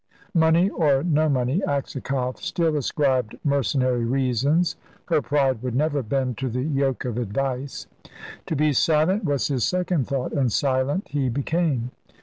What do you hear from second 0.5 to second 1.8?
or no money